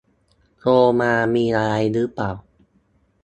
[0.59, 0.71] โทร
[1.01, 2.31] มามีอะไรหรือเปล่า